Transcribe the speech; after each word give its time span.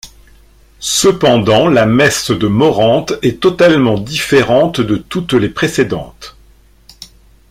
Cependant 0.79 1.67
la 1.67 1.85
messe 1.85 2.31
de 2.31 2.47
Morente 2.47 3.13
est 3.21 3.39
totalement 3.39 3.99
différente 3.99 4.81
de 4.81 4.95
toutes 4.95 5.33
les 5.33 5.47
précédentes. 5.47 6.35